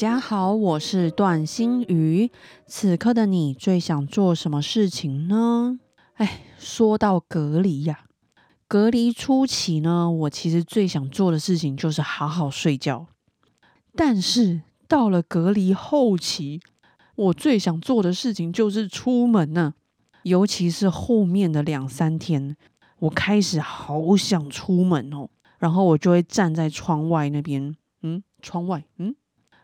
[0.00, 2.30] 大家好，我是段心瑜。
[2.66, 5.78] 此刻的你最想做什么事情呢？
[6.14, 8.06] 哎，说到隔离呀，
[8.66, 13.08] 隔离初期呢，我其实最想做的事情就是好好睡觉。
[13.94, 16.62] 但是到了隔离后期，
[17.14, 19.74] 我最想做的事情就是出门呢。
[20.22, 22.56] 尤其是后面的两三天，
[23.00, 25.28] 我开始好想出门哦。
[25.58, 29.14] 然后我就会站在窗外那边，嗯，窗外，嗯。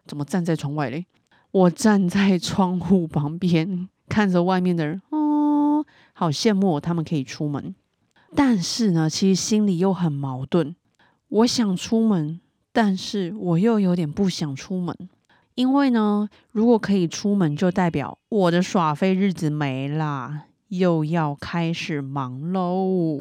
[0.06, 1.06] 怎么站在窗外嘞？
[1.51, 7.75] 我站在窗户旁边，看着外面的人，哦，好羡慕他们可以出门。
[8.34, 10.77] 但是呢，其实心里又很矛盾。
[11.28, 12.41] 我想出门，
[12.72, 14.95] 但是我又有点不想出门，
[15.55, 23.20] 因为呢，如果可以出门，就代表我的耍废日子没啦，又要开始忙喽。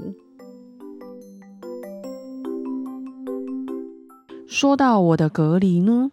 [4.47, 6.11] 说到我的隔离呢？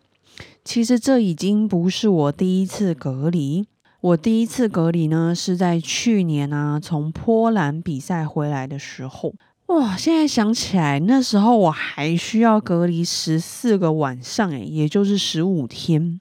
[0.65, 3.67] 其实这已经不是我第一次隔离。
[4.01, 9.35] 我第一次隔离呢，是在去年啊，从波兰比赛回来的时候。
[9.67, 16.21] 哇，现在想起来，那时候我还需要隔离十四个晚上，诶，也就是十五天。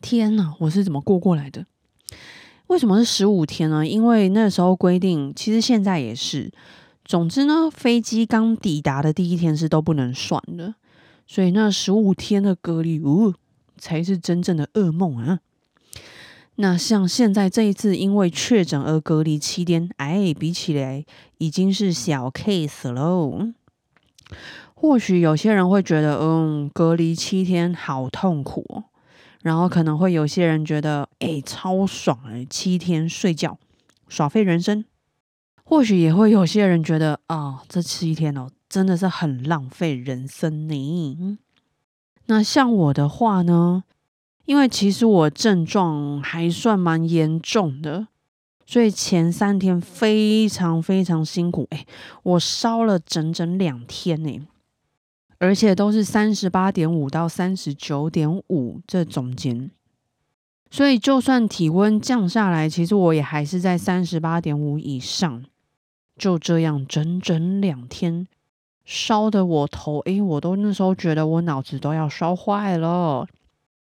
[0.00, 1.66] 天呐，我是怎么过过来的？
[2.66, 3.86] 为什么是十五天呢？
[3.86, 6.52] 因为那时候规定，其实现在也是。
[7.04, 10.74] 总之呢，飞机刚抵达的第一天是都不能算的。
[11.26, 13.32] 所以那十五天的隔离，呜，
[13.80, 15.40] 才是真正的噩梦啊！
[16.56, 21.04] 那像现在这一次因为确诊而隔离七天，哎，比起来
[21.38, 23.48] 已经是小 case 喽。
[24.74, 28.84] 或许有些人会觉得，嗯，隔离七天好痛苦哦。
[29.42, 33.58] 然后可能会有些人觉得，哎，超爽哎，七天睡觉
[34.08, 34.84] 耍废人生。
[35.64, 38.48] 或许也会有些人觉得，啊，这七天哦。
[38.68, 41.38] 真的是很浪费人生呢。
[42.30, 43.82] 那像我的话呢，
[44.44, 48.06] 因为其实我症状还算蛮严重的，
[48.64, 51.66] 所以前三天非常非常辛苦。
[51.70, 51.84] 哎，
[52.22, 54.46] 我烧了整整两天呢，
[55.38, 59.68] 而且都是三十八点五到三十九点五这中间。
[60.70, 65.44] 所以就算体温降下来，其实我也还是在三十八点五以上。
[66.16, 68.28] 就这样整整两天。
[68.90, 73.24] 烧的我头，诶，我都那时候觉得我脑子都要烧坏了，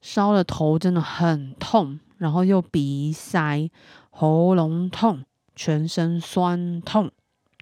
[0.02, 3.70] 烧的头真的很痛，然后又鼻塞、
[4.10, 5.24] 喉咙痛、
[5.56, 7.10] 全身酸痛，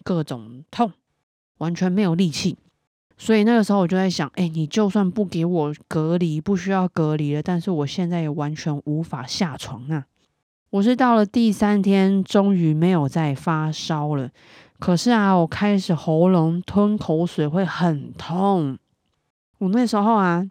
[0.03, 0.91] 各种痛，
[1.59, 2.57] 完全没有力气。
[3.15, 10.05] 所以那个时候我就在想，哎，你就算不给我隔离，不需要隔离了，但是我现在也完全无法下床啊。
[10.71, 14.31] 我是到了第三天，终于没有再发烧了。
[14.79, 18.77] 可是啊，我开始喉咙吞口水会很痛。
[19.57, 20.49] 我那时候啊，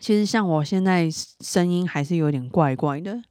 [0.00, 1.08] 其实像我现在
[1.40, 3.22] 声音还是有点怪怪的。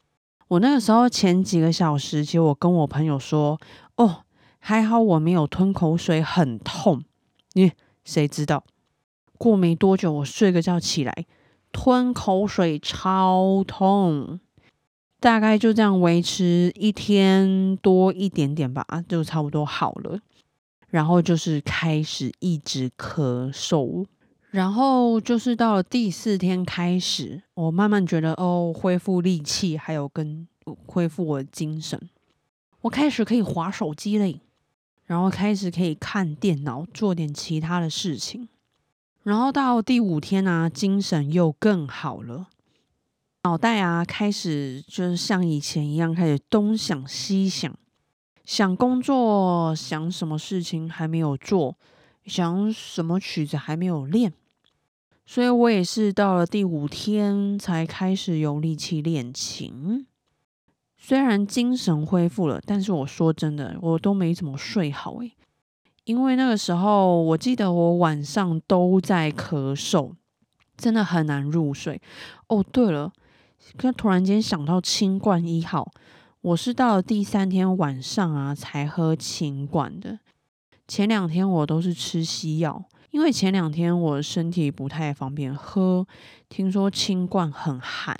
[0.48, 3.60] 我那个时候前几个小时，其实我跟我朋友说
[3.98, 4.24] ：“哦，
[4.60, 7.04] 还好我没有吞口水，很痛。”
[7.54, 7.74] 你
[8.06, 8.64] 谁知道？
[9.38, 11.26] 过没多久，我睡个觉起来，
[11.74, 14.40] 吞口水超痛。
[15.20, 20.20] 大概就这样维持一天多一点点吧，就差不多好了。
[20.90, 24.06] 然后就是开始一直咳嗽，
[24.52, 30.48] 然后就是到了第四天开始，我慢慢觉得哦，恢复力气，还有跟
[30.86, 32.10] 恢复我的精神，
[32.82, 34.40] 我开始可以划手机嘞，
[35.06, 38.48] 然后开始可以看电脑，做点其他的事情。
[39.24, 42.48] 然后到第五天呢，精神又更好了，
[43.44, 47.78] 脑袋啊开始就是像以前一样，开始东想西想。
[48.48, 51.78] 想工作，想什么事情还没有做，
[52.26, 54.32] 想什么曲子还没有练，
[55.26, 60.08] 所以我也是到了第五天才开始有力气练琴。
[60.98, 65.34] 虽然精神恢复了，但是我说真的，我都没怎么睡好诶，
[66.06, 70.14] 因为那个时候我记得我晚上都在咳嗽，
[70.78, 72.02] 真的很难入睡。
[72.48, 73.12] 哦，对了，
[73.76, 75.92] 刚突然间想到清冠一号。
[76.48, 80.20] 我是到了第三天晚上啊才喝清管的，
[80.88, 86.08] 前两天我都是吃西药，因为前两天我身体不太方便喝，
[86.48, 88.16] 听说清冠很寒。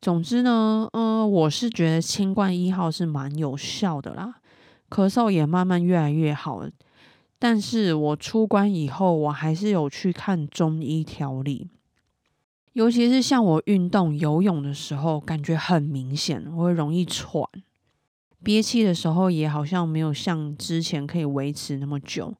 [0.00, 4.40] 总之呢，呃，我是觉得清冠一号是蛮有效的啦，
[4.90, 6.68] 咳嗽也慢慢越来越好了。
[7.38, 11.68] 但是我出关以后，我还是有去看中医调理，
[12.74, 17.46] 尤其是像我运动游泳的时候，感觉很明显，我会容易喘，
[18.42, 22.34] 憋气的时候也好像没有像之前可以维持那么久，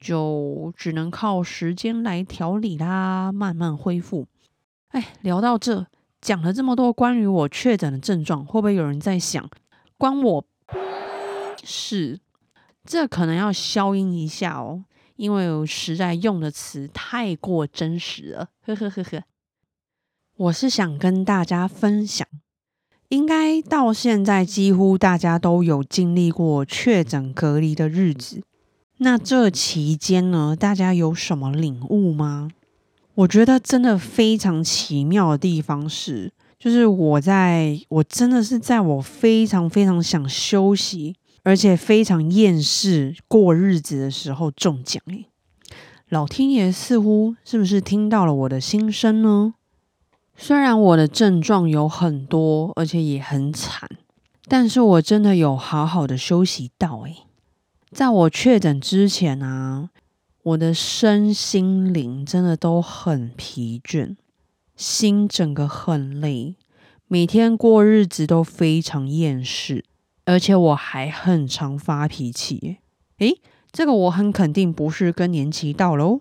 [0.00, 4.26] 就只能靠时间来调理啦，慢慢恢复。
[4.88, 5.86] 哎，聊到这，
[6.20, 9.48] 讲了这么多关于我确诊的症状，会不会有人在想，
[9.96, 10.44] 关我
[11.62, 12.18] 事？
[12.84, 18.48] 这可能要消音一下哦，因为我实在用的词太过真实了。
[18.66, 19.22] 呵呵呵呵，
[20.42, 22.26] 我是想跟大家分享，
[23.10, 28.42] 应该到现在几乎大家都有经历过确诊隔离的日子。
[28.96, 32.50] 那这期间呢，大家有什么领悟吗？
[33.14, 41.14] 我觉得真的非常奇妙的地方是，就是我在我真的是在我非常非常想休息。
[41.44, 45.26] 而且非常厌世过日子的时候中奖诶，
[46.08, 49.54] 老天爷似乎是不是听到了我的心声呢？
[50.36, 53.88] 虽然我的症状有很多，而且也很惨，
[54.48, 57.24] 但是我真的有好好的休息到诶。
[57.90, 59.90] 在我确诊之前啊，
[60.42, 64.16] 我的身心灵真的都很疲倦，
[64.74, 66.56] 心整个很累，
[67.06, 69.84] 每天过日子都非常厌世。
[70.24, 72.78] 而且我还很常发脾气，
[73.18, 73.40] 诶，
[73.72, 76.20] 这个我很肯定不是更年期到喽。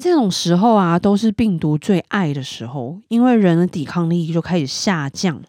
[0.00, 5.42] 这种时候啊，都是病毒最爱的时候，因为人的抵抗力就开始下降，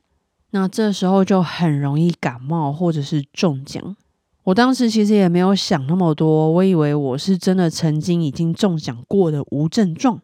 [0.49, 3.95] 那这时候就很容易感冒或者是中奖。
[4.43, 10.19] 我当时其实也没有想那么多，我以为我是真的曾经已经中奖过的无症状，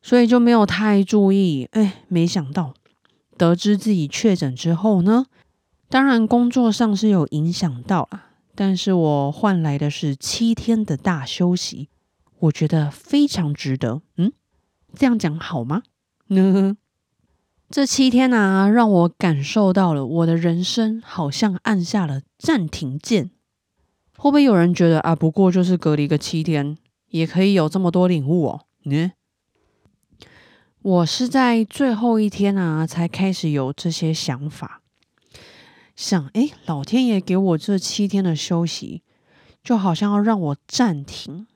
[0.00, 1.68] 所以就没有太注意。
[1.72, 2.72] 哎，没想到
[3.36, 5.26] 得知自己确诊之后呢？
[5.90, 11.88] 当然，工作上是有影响到啊，但是我换来的是七天的大休息，
[12.38, 14.02] 我觉得非常值得。
[14.16, 14.32] 嗯，
[14.94, 15.82] 这样讲好吗？
[16.28, 16.76] 呢，
[17.70, 23.30] 这七天啊，让我感受到了我的人生好像按下了暂停键。
[24.16, 26.78] 会不会有人觉得啊，不过就是隔离个七天，
[27.08, 28.66] 也可以有这么多领悟哦？
[28.84, 29.12] 呢，
[30.82, 34.80] 我是在最后一天啊，才开始有这些想法。
[35.94, 39.02] 想，哎，老天爷给我这七天的休息，
[39.62, 41.46] 就好像要让我暂停。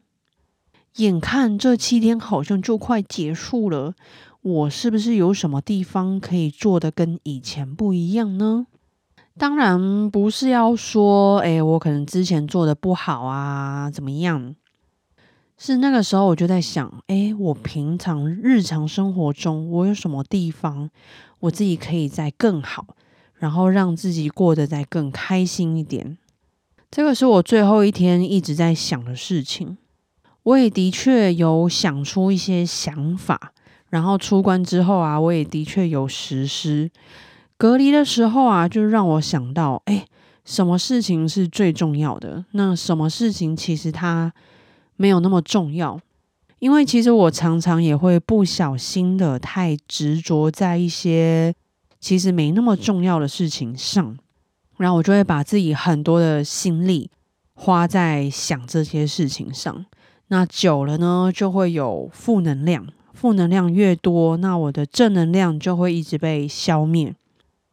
[0.96, 3.94] 眼看这七天好像就快结束了，
[4.42, 8.66] 我是不是有什么地方可以做的跟以前不一样呢？
[9.38, 14.54] 当然不是要说，哎，我可能之前做的不好啊，怎么样？
[15.56, 20.90] 是那个时候我就在想，哎，我平常日常生活中，我有什么地方
[21.40, 22.96] 我自己可以再更好？
[23.34, 26.18] 然后让自己过得再更开心一点，
[26.90, 29.78] 这个是我最后一天一直在想的事情。
[30.42, 33.52] 我也的确有想出一些想法，
[33.88, 36.90] 然后出关之后啊，我也的确有实施。
[37.56, 40.06] 隔离的时候啊，就让我想到，哎，
[40.44, 42.44] 什么事情是最重要的？
[42.52, 44.32] 那什么事情其实它
[44.96, 46.00] 没有那么重要？
[46.58, 51.54] 因为其实我常常也会不小心的太执着在一些。
[52.02, 54.16] 其实没那么重要的事情上，
[54.78, 57.10] 然后我就会把自己很多的心力
[57.52, 59.84] 花在想这些事情上。
[60.32, 62.86] 那久了呢，就会有负能量。
[63.12, 67.14] 负能量越多，那我的正能量就会一直被消灭。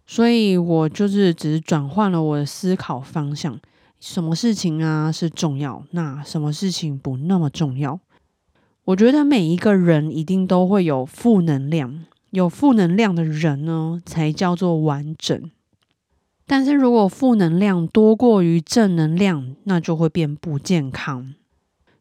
[0.06, 3.60] 所以我就是只是转换了我的思考方向，
[4.00, 8.00] 什么事情啊是重要，那什么事情不那么重要？
[8.86, 12.06] 我觉得每一个人一定都会有负能量。
[12.32, 15.50] 有负能量的人呢，才叫做完整。
[16.46, 21.34] 但是如果负能量多过于正能量，那就会变不健康。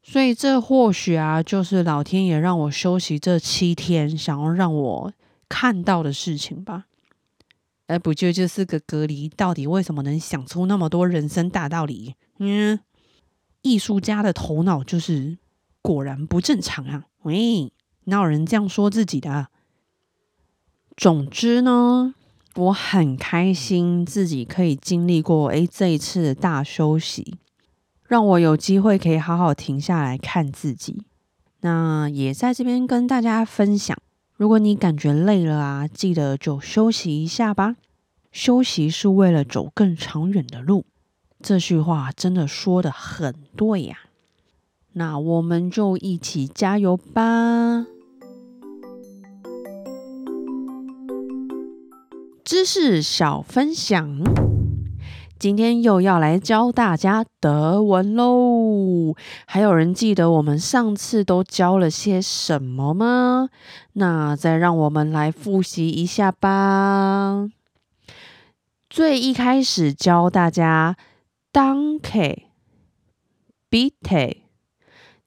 [0.08, 5.12] 所以这或许啊，就是老天爷让我休息这七天，想要让我
[5.48, 6.84] 看到的事情吧。
[7.88, 9.28] 哎，不就就是个隔离？
[9.28, 12.14] 到底为什么能想出那么多人生大道理？
[12.38, 12.78] 嗯，
[13.62, 15.38] 艺术家的头脑就是
[15.82, 17.06] 果然不正常啊！
[17.24, 17.72] 喂，
[18.04, 19.48] 哪有人这样说自己的？
[20.96, 22.14] 总之呢，
[22.54, 27.34] 我很开心自己可以经历过诶这一次的大休息，
[28.08, 31.02] 让我有机会可以好好停下来看自己。
[31.60, 33.96] 那也在这边跟大家分享，
[34.36, 37.76] 如果你感觉累了啊，记得就休息一下吧。
[38.30, 40.84] 休息是为了走更长远的路，
[41.40, 43.96] 这句话真的说的很对呀。
[44.92, 47.86] 那我们就一起加油吧！
[52.44, 54.20] 知识小分享，
[55.38, 59.14] 今天又要来教大家德文喽。
[59.46, 63.50] 还有人记得我们上次都教了些什么吗？
[63.92, 67.48] 那再让我们来复习一下吧。
[68.88, 70.96] 最一开始教大家
[71.52, 72.46] “danke”，“bitte”。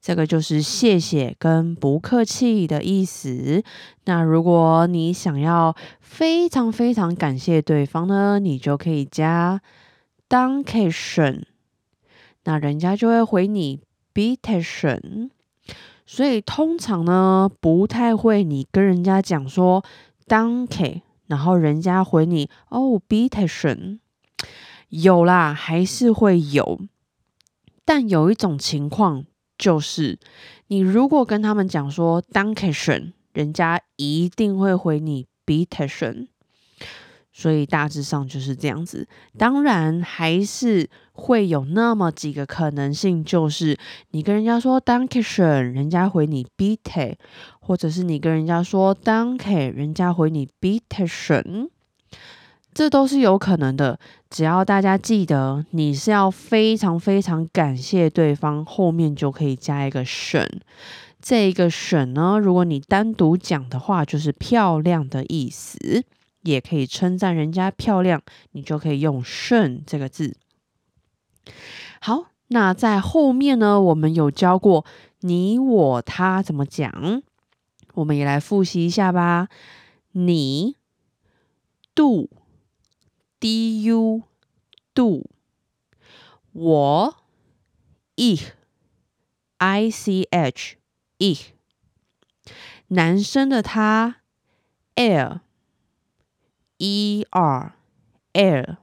[0.00, 3.62] 这个就是谢谢跟不客气的意思。
[4.06, 9.60] 那如果你想要非常非常感谢对方呢，你就可以加
[10.30, 11.42] Danke schön，
[12.44, 13.80] 那人家就会回你
[14.14, 15.30] bitation。
[16.06, 19.84] 所以通常呢，不太会你跟人家讲说
[20.28, 23.98] donkey，然后人家回你哦 bitation。
[24.88, 26.80] 有啦，还是会有，
[27.84, 29.26] 但有一种情况。
[29.58, 30.18] 就是
[30.68, 36.28] 你如果跟他们讲说 donkeyshin 人家一定会回你 bitation。
[37.32, 39.06] 所以大致上就是这样子。
[39.38, 43.76] 当然还是会有那么几个可能性，就是
[44.10, 47.16] 你跟人家说 “Danke schön”，人家回你 “Bitte”，
[47.60, 51.68] 或者是你跟人家说 “Danke”，人家回你 “Bitte schön”。
[52.72, 53.98] 这都是有可能的，
[54.30, 60.48] 只要大家记得，你是要非常非常感谢对方，后面就可以加一个省。
[61.20, 66.04] 这一个省呢，如果你单独讲的话，就是漂亮的意思，
[66.42, 70.36] 也可以称赞人家漂亮，你就可以用省这个字。
[72.00, 74.84] 好，那在后面呢，我们有教过
[75.20, 77.22] 你、我、他怎么讲，
[77.94, 79.48] 我们也来复习一下吧。
[80.12, 80.76] 你
[81.94, 82.28] ，do。
[83.40, 84.24] du
[84.92, 85.24] du
[86.52, 87.16] 我
[88.16, 88.48] ich
[89.56, 90.76] i c h
[91.16, 91.46] ich
[92.88, 94.16] 男生的他
[94.94, 95.40] er
[96.80, 97.76] e r
[98.32, 98.76] er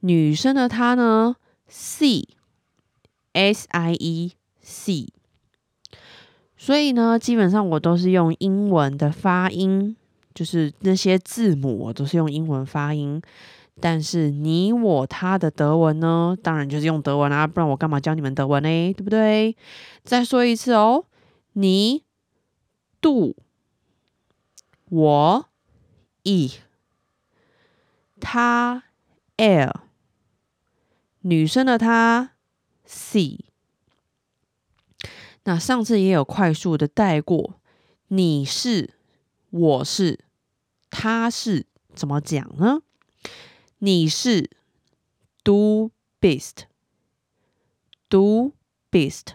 [0.00, 1.36] 女生的她呢
[1.68, 2.24] sie
[3.34, 5.12] s i e c
[6.56, 9.96] 所以呢，基本上我都是用英文的发音。
[10.34, 13.20] 就是那些字母，我都是用英文发音。
[13.78, 18.68] 但是你、我、他的德文呢，当然就是用德文啦，不然我干嘛教你们德文呢？
[18.94, 19.54] 对不对？
[20.04, 21.04] 再说一次哦，
[21.52, 22.02] 你、
[22.98, 23.36] 度、
[24.88, 25.46] 我、
[26.22, 26.52] e、
[28.20, 28.84] 他、
[29.36, 29.80] l、
[31.20, 32.32] 女生的她
[32.84, 33.46] c。
[35.44, 37.60] 那上次也有快速的带过，
[38.08, 38.94] 你是。
[39.50, 40.24] 我是，
[40.88, 42.82] 他是，怎么讲呢？
[43.78, 44.48] 你是
[45.44, 46.66] do best，do
[48.90, 49.34] best。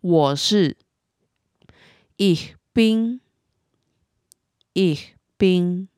[0.00, 0.76] 我是
[2.16, 3.20] ，ich bin，ich
[5.38, 5.88] bin。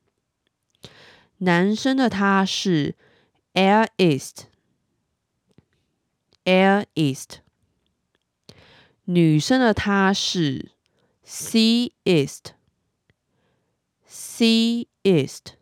[1.39, 2.95] 男生的他是
[3.53, 4.45] ，er ist，er
[6.95, 7.39] ist。
[9.05, 10.71] 女生的她是。
[11.25, 12.45] Sea East，Sea
[15.03, 15.53] East。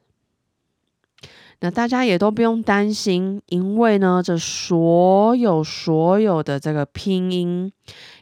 [1.60, 7.72] 那大家也都不用担心，因为呢，这所有所有的这个拼音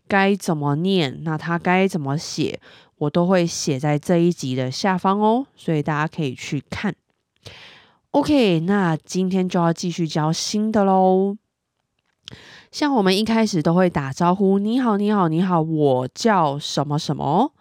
[0.10, 2.60] 该怎么念，那它该怎么写，
[2.98, 6.96] 我都会写在这一集的下方哦，所以大家可以去看。
[8.12, 11.38] OK，那今天就要继续教新的喽。
[12.72, 17.54] 像我们一开始都会打招呼，你好，你好，你好，我叫什么什么。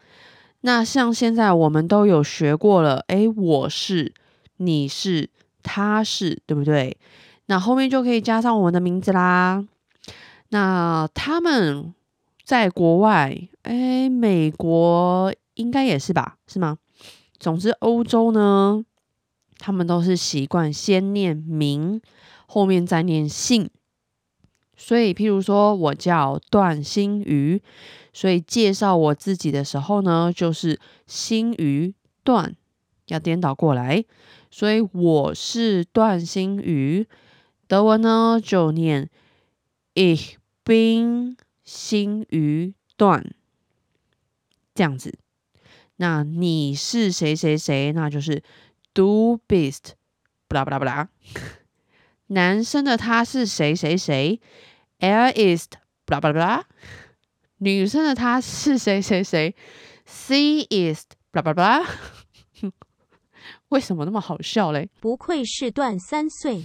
[0.63, 4.13] 那像现在我们都有学过了，诶，我是，
[4.57, 5.31] 你是，
[5.63, 6.97] 他是，对不对？
[7.47, 9.65] 那后面就可以加上我们的名字啦。
[10.49, 11.95] 那他们
[12.47, 16.37] 在国外，诶，美国应该也是吧？
[16.47, 16.79] 是吗？
[17.41, 18.85] 总之，欧洲呢，
[19.59, 22.01] 他们都是习惯先念名，
[22.47, 23.69] 后面再念姓。
[24.77, 27.61] 所以，譬如说我叫段新宇，
[28.13, 32.55] 所以介绍我自己的时候呢，就是新宇段
[33.09, 34.05] 要颠倒过来，
[34.53, 37.09] 所以我是段新宇。
[37.67, 39.11] 德文呢就念
[39.95, 40.35] Ich
[40.65, 41.35] bin
[41.67, 43.35] 新宇段
[44.75, 45.19] 这样子。
[45.97, 47.93] 那你是谁谁谁？
[47.93, 48.43] 那就是
[48.95, 49.91] do bist，
[50.49, 51.11] 不啦不啦不啦。
[52.29, 54.41] 男生的他是谁谁谁
[55.01, 55.73] ？Er ist
[56.07, 56.63] blah blah blah。
[57.59, 59.55] 女生的她是谁谁谁
[60.05, 61.87] ？She is blah blah blah。
[63.69, 64.91] 为什么那么好笑嘞？
[65.01, 66.65] 不愧是段三岁。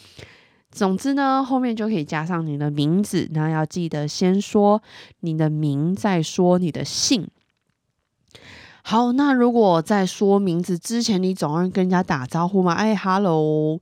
[0.71, 4.81] 总之呢，后面就可以加上你的名字，那要记得先说
[5.19, 7.27] 你的名，再说你的姓。
[8.83, 12.73] 好，那如果在说名字之前，你总要跟人家打招呼嘛？
[12.73, 13.79] 哎，hello。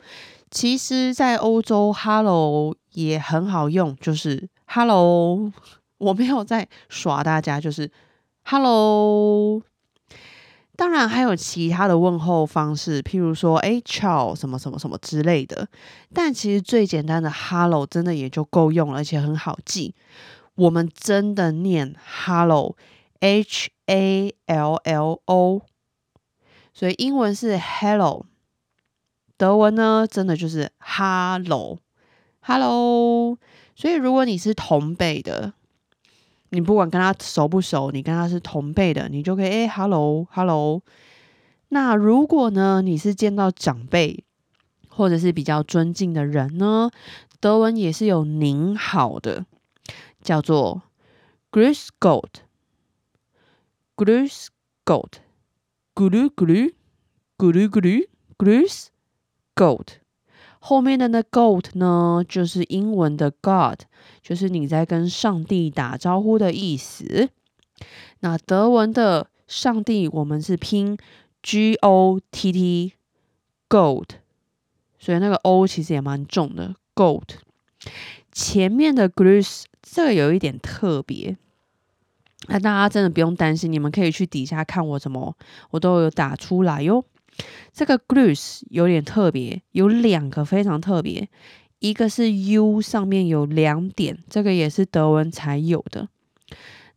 [0.52, 5.54] 其实，在欧洲，hello 也很好用，就是 hello。
[6.00, 7.92] 我没有在耍大家，就是
[8.44, 9.62] hello。
[10.80, 15.68] 当然还有其他的问候方式，譬如说，哎，ciao 什么什么什么之类的。
[16.14, 19.94] 但其实最简单的 hello 真的也就够用了，而且很好记。
[20.56, 21.94] 我们真的念
[22.24, 25.62] hello，h a l l o，
[26.74, 28.26] 所以英文是 hello，
[29.36, 31.78] 德文呢真的就是 hello，hello。
[33.76, 35.52] 所以如果你是同辈的。
[36.52, 40.82] 你不管跟他熟不熟，你跟他是同辈的，你就可以哎，hello，hello。
[41.70, 44.24] 那如果呢，你是见到长辈
[44.88, 46.90] 或者是比较尊敬的人呢，
[47.40, 49.46] 德文也是有您好的，
[50.22, 50.82] 叫做
[51.52, 54.48] Grüß Gott，Grüß
[54.86, 56.32] Gott，Grüß
[57.38, 58.88] Gott，Grüß Gott，Grüß
[59.56, 60.00] Gott。
[60.60, 63.82] 后面的那 goat 呢，就是英文的 God，
[64.22, 67.30] 就是你在跟上帝打招呼的意思。
[68.20, 70.98] 那德文的上帝，我们是拼
[71.42, 74.10] G O T T，goat，
[75.00, 76.76] 所以那个 O 其实也蛮重的。
[76.94, 77.36] goat
[78.34, 81.38] 前面的 g r e c e 这个有一点特别，
[82.48, 85.36] 那大家真的不用担心，你们可以去底下看我怎么，
[85.72, 87.06] 我都有打出来哟。
[87.72, 91.30] 这个 Grace 有点特别，有两个非常特别，
[91.80, 96.10] 一个是 U 上面有两点，这个也是德文才有的。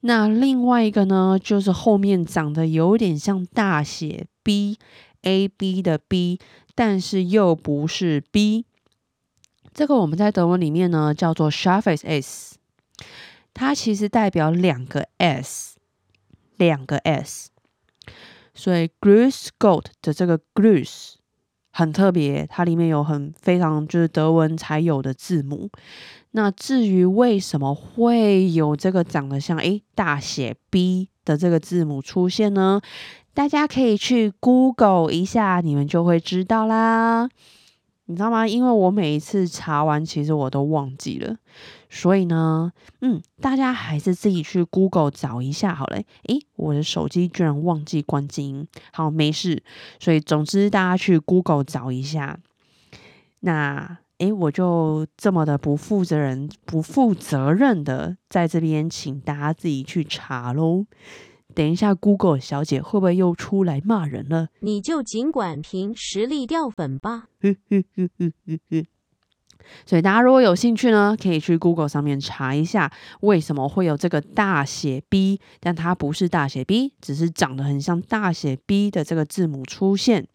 [0.01, 6.41] 那另外一个呢，就是后面长得有点像大写 B，A B 的 B，
[6.75, 8.65] 但是又不是 B。
[9.73, 12.57] 这个我们在德文里面呢叫做 s h a r f a c e S，
[13.55, 15.77] 它其实代表两个 S，
[16.57, 17.51] 两个 S。
[18.54, 21.14] 所以 Grüß Gott 的这个 Grüß
[21.73, 25.71] 很特别，它里面有很非常就是德文才有的字母。
[26.32, 32.80] 那至于为什么会有这个长得像诶大写 B 的这个字母出现呢？
[33.34, 37.28] 大家可以去 Google 一下，你们就会知道啦。
[38.06, 38.47] 你知道吗？
[38.47, 41.36] 因为我每一次查完，其实我都忘记了。
[41.88, 45.97] 所以呢，嗯，大家还是自己去 Google 找一下好了。
[45.97, 49.62] 诶，我的手机居然忘记关静音，好，没事。
[50.00, 52.38] 所以总之，大家去 Google 找一下。
[53.41, 60.86] 那，诶，我就这么的不负责任、不负责任的在这边，请大家自己去查喽。
[61.54, 64.49] 等一下，Google 小姐会不会又出来骂人了？
[64.60, 67.25] 你就尽管凭实力掉粉吧。
[69.86, 80.26] 所以大家如果有兴趣呢，可以去 Google 上面查一下，为什么会有这个大写 B，但它不是大写 B，只是长得很像大写 B 的这个字母出现。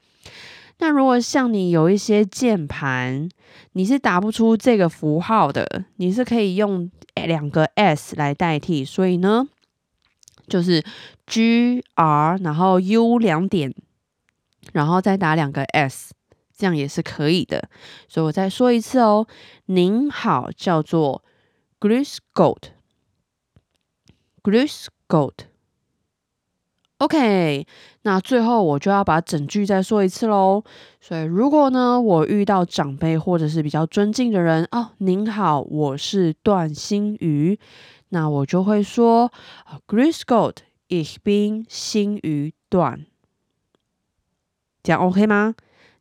[0.79, 3.27] 那如果像你有一些键盘，
[3.73, 8.85] 你是打不出这个符号的，你是可以用两个 S 来代替。
[8.85, 9.47] 所以呢，
[10.47, 10.83] 就是
[11.25, 13.75] G R，然后 U 两点，
[14.73, 16.13] 然后再打两个 S。
[16.59, 17.69] 这样也是可以的，
[18.07, 19.27] 所以我再说一次哦。
[19.67, 21.23] 您好，叫做
[21.79, 25.33] Grüß Gott，Grüß Gott。
[26.97, 27.67] OK，
[28.01, 30.63] 那最后我就要把整句再说一次喽。
[30.99, 37.59] 所以如果呢，我遇到长辈或者是比较尊敬的人哦，您好，我是段新宇，
[38.09, 39.31] 那我就会说
[39.87, 43.05] Grüß Gott，ich bin 新宇段。
[44.83, 45.55] 这样 OK 吗？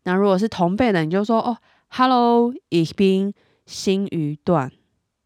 [0.05, 1.59] 那如果是同辈的，你就说哦
[1.91, 3.33] ，Hello，ich bin
[3.67, 4.71] 新鱼段，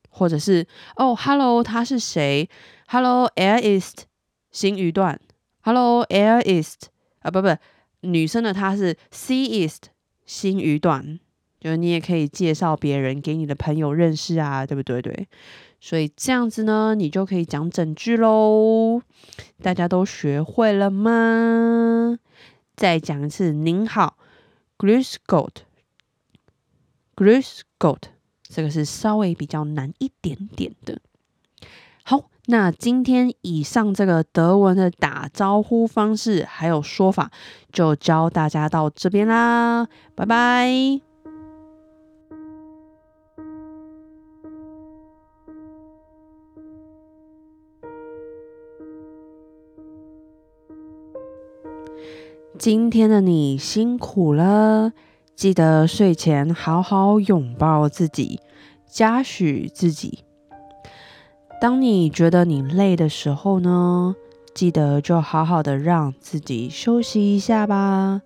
[0.08, 0.66] 或者是
[0.96, 2.48] 哦，Hello，他是谁
[2.88, 4.04] hello airist
[4.50, 5.20] 新鱼段。
[5.62, 6.84] Hello，er ist
[7.20, 7.54] 啊，不不，
[8.00, 9.78] 女生的她是 she is
[10.24, 11.20] 新鱼段，
[11.60, 15.02] 就是你也可以介绍别人给你的朋友认识啊，对不对？
[15.02, 15.28] 对，
[15.80, 19.00] 所以这样子呢，你就可以讲整句喽。
[19.62, 22.18] 大家都学会了吗？
[22.76, 24.16] 再讲一次，您好。
[24.78, 25.60] Grüß Gott，Grüß
[27.78, 28.02] Gott，
[28.42, 31.00] 这个是稍微比较难一点点的。
[32.02, 37.30] 好，那今天以上这个德文的打招呼方式还有说法，
[37.70, 41.09] 就教大家到这边啦，拜拜。
[52.60, 54.92] 今天的你辛苦了。
[55.34, 58.38] 记得睡前好好拥抱自己，
[58.86, 60.18] 嘉许自己。
[61.58, 64.14] 当你觉得你累的时候呢，
[64.52, 68.20] 记得就好好的让自己休息一下吧。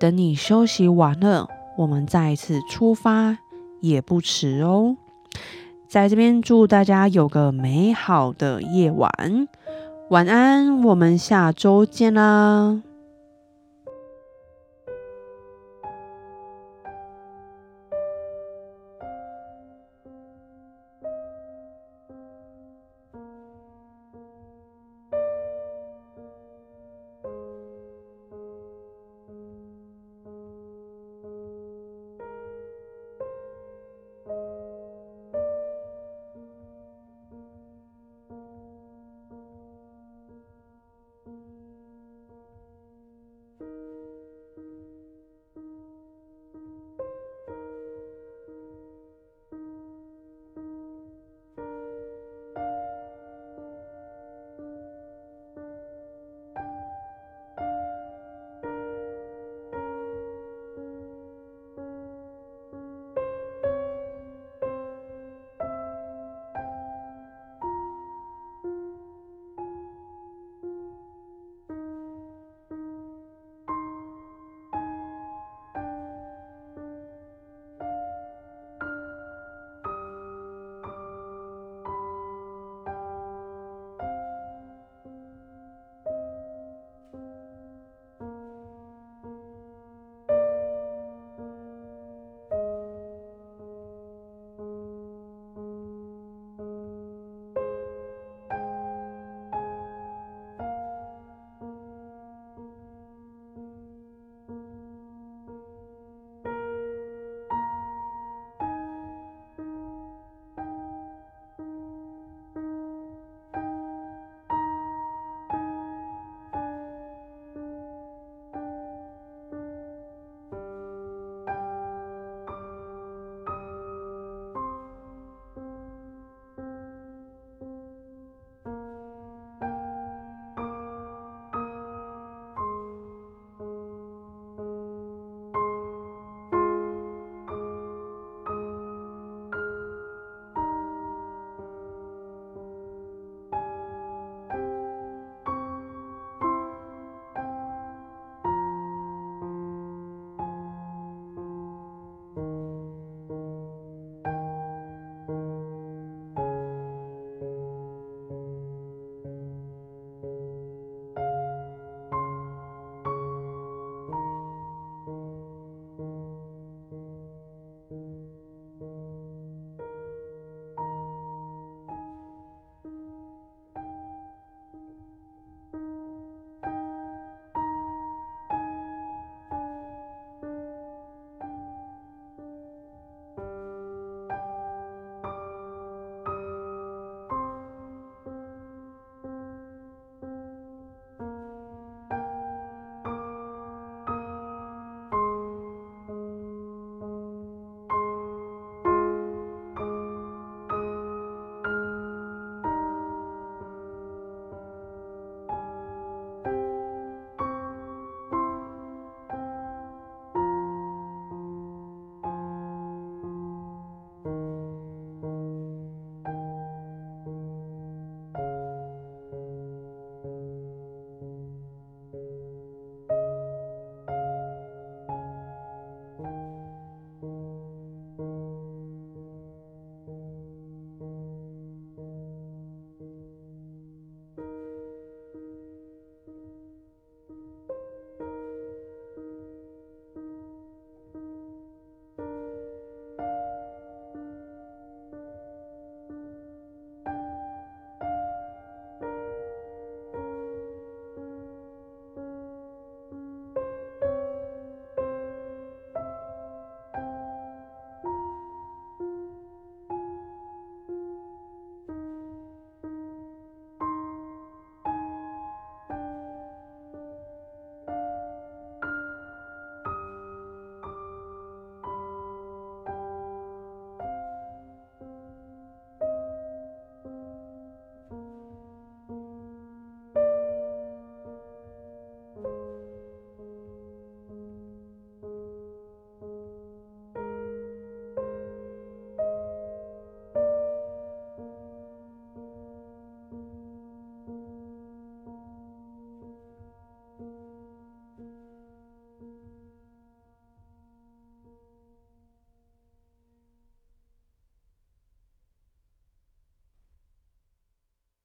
[0.00, 1.48] 等你休息完了，
[1.78, 3.38] 我们再一次出发
[3.80, 4.96] 也不迟哦。
[5.86, 9.46] 在这边祝大家有个美好的夜晚，
[10.10, 12.82] 晚安，我们下周见啦。